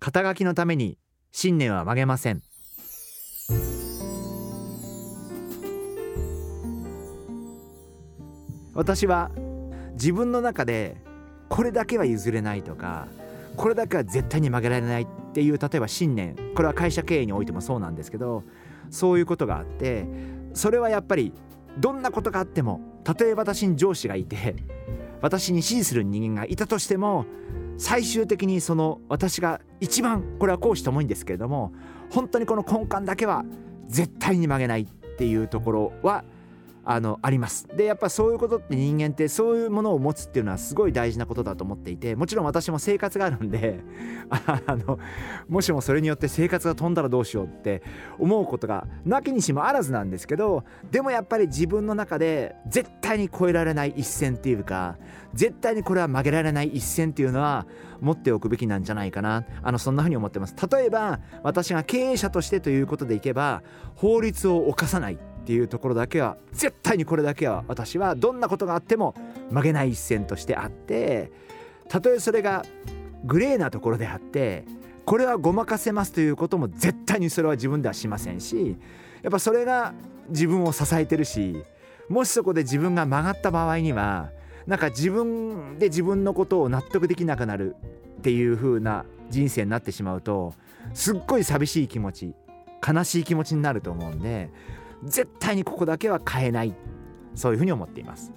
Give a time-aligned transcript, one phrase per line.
[0.00, 0.96] 肩書きのために
[1.30, 2.42] 信念は曲げません。
[8.72, 9.30] 私は
[9.92, 10.96] 自分の中で
[11.50, 13.08] これだけは譲れないとか
[13.56, 18.44] これだけは絶対に曲げられないっていう例えば信念これは会社経営においてもそうなんですけど
[18.88, 20.06] そういうことがあって
[20.54, 21.34] それはやっぱり
[21.78, 24.56] どんなことがあってもたとえ私に上司がいて
[25.20, 27.26] 私に指示する人間がいたとしても
[27.80, 31.72] 最終的にその私が一番これは講師ともいいんですけれども
[32.10, 33.42] 本当にこの根幹だけは
[33.88, 34.84] 絶対に曲げないっ
[35.16, 36.22] ていうところは
[36.84, 37.68] あのあります。
[37.76, 43.80] でやっぱそういうことって人間ってそういうものを持つっていうのはすごい大事なことだと思っていてもちろん私も生活があるんで
[44.30, 44.98] あの
[45.48, 47.82] もしもそれによって生活が飛んだらどうしようって
[48.18, 54.96] 思うことがなきにしもあらずなんですけどでもやっぱり自分の中で絶対に越えられない一線っていうか
[55.34, 57.66] 絶対にこれは曲げられない一線っていうのは
[58.00, 59.44] 持っておくべきなんじゃないかな。
[59.62, 60.54] あのそんなふうに思ってます。
[60.70, 63.62] 例えば私が経営者としてということでいけば
[63.94, 65.18] 法律を犯さない。
[65.50, 69.16] っていうところだけは絶対にこれだけは私はどんなことがあっても
[69.50, 71.32] 曲げない一線としてあって
[71.88, 72.64] たとえそれが
[73.24, 74.64] グレーなところであって
[75.04, 78.76] これはごまかせますということも絶対にそれは自分ではしませんし
[79.22, 79.92] やっぱそれが
[80.28, 81.56] 自分を支えてるし
[82.08, 84.30] もしそこで自分が曲がった場合には
[84.68, 87.74] なんか自分で自分のことを納得できなくなる
[88.18, 90.54] っていう風な人生になってしまうと
[90.94, 92.34] すっごい寂しい気持ち
[92.86, 94.50] 悲しい気持ちになると思うんで
[95.04, 96.74] 絶対にここだけは変えない。
[97.34, 98.32] そういうふうに思っています。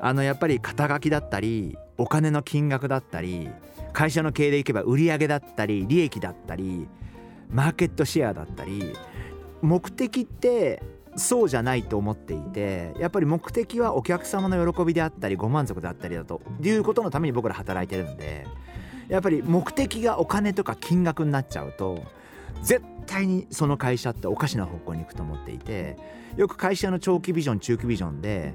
[0.00, 3.48] あのやっぱり肩書きだったりお金の金額だったり
[3.92, 6.86] 会社の経営でいけば売上だったり利益だったり
[7.50, 8.92] マーケットシェアだったり
[9.62, 10.82] 目的って
[11.16, 18.46] そうじゃないと思っていてやっぱり目的はお客様の喜びであったりご満足であったりだということのために僕ら働いてるんで
[19.08, 22.04] やっぱり目的がお金とか金額になっちゃうと
[22.62, 25.96] 絶対にその会社っておかしな方向に行くと思っていて
[26.36, 28.54] よく会社の長期ビジョン中期ビジョンで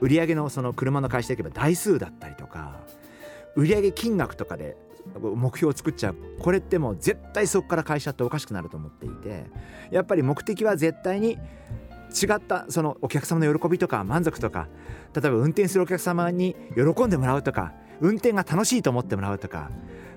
[0.00, 2.80] 売上のその車の会社でいけば台数だったりとか
[3.56, 4.76] 売上金額とかで
[5.20, 6.16] 目標を作っちゃう。
[6.40, 9.44] これってもう絶対そこから会社っておかしくなると思っていて
[9.90, 14.68] やっぱり目的は絶対に違ったそのお客様の喜びとか満足とか
[15.14, 19.70] 例えば運転するお客様に喜んでもらうとか運転が楽しいと思ってもらうとか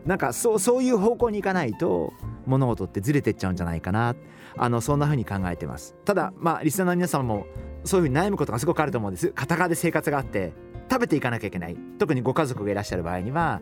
[0.05, 2.13] なんかそうそういう方向に行かないと
[2.47, 4.15] 物事ってずれてっちゃうんじゃないかな。
[4.57, 5.95] あのそんな風に考えてます。
[6.05, 7.45] ただまあリスナーの皆様も
[7.83, 9.29] そういう風に悩むことがすごくあると思うんです。
[9.35, 10.53] 片側で生活があって
[10.89, 11.77] 食べていかなきゃいけない。
[11.99, 13.61] 特にご家族がいらっしゃる場合には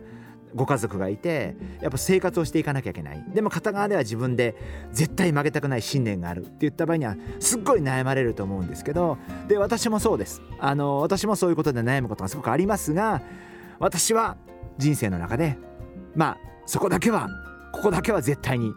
[0.54, 3.24] ご家族がいてやっぱ生活をしていかなきゃいけない。
[3.34, 4.54] でも片側では自分で
[4.92, 6.44] 絶対曲げたくない信念がある。
[6.44, 10.40] って言った場合にはすっごい悩まれると思うんですけどで私もそうです。
[10.58, 13.22] あの私もそういうことで悩むことがすごくありますが
[13.78, 14.36] 私は
[14.78, 15.58] 人生の中で
[16.14, 17.28] まあそこだけは
[17.76, 18.74] ここだけは絶対に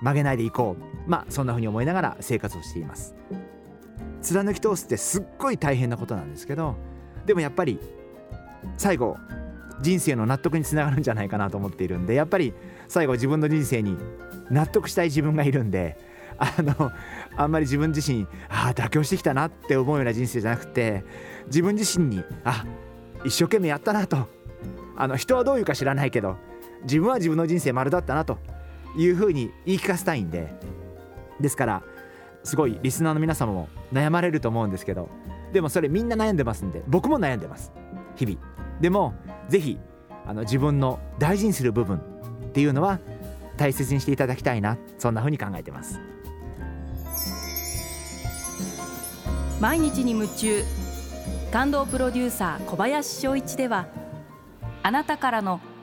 [0.00, 1.10] 曲げないでいこう。
[1.10, 3.14] まあそんな風に思いながら生活をしています。
[4.22, 6.74] 貫き通すってすっごい大変なことなんですけど
[7.26, 7.78] でもやっぱり
[8.76, 9.16] 最後
[9.80, 12.52] 人生の納得につながるんじゃないかなと思っているんでやっぱり
[12.88, 13.96] 最後自分の人生に
[14.50, 15.96] 納得したい自分がいるんで
[16.38, 16.90] あの
[17.36, 21.04] あんまり自分自身ああ妥協してきたなって思うような人生じゃなくて
[21.46, 22.64] 自分自身にあ
[23.24, 24.28] 一生懸命やったなと。
[24.98, 26.36] あの人はどういうか知らないけど
[26.82, 28.38] 自分は自分の人生丸だったなと
[28.96, 30.54] いうふうに言い聞かせたいんで
[31.40, 31.82] ですから
[32.44, 35.08] すごいリスナーの皆様も悩まれると思うんですけど
[35.52, 37.72] でもそれみんな悩んでますんで僕も悩んでます。
[38.16, 38.38] 日々。
[38.80, 39.14] でも
[39.48, 39.78] 是非
[40.26, 42.00] あの自分の大事にする部分っ
[42.52, 42.98] ていうのは
[43.56, 46.00] 大切にしていただきたいなそんなふうに考えてます。
[49.60, 50.62] 毎日に夢中。
[51.50, 53.86] 感動プロデューサー小林翔一では
[54.82, 55.60] あなたからの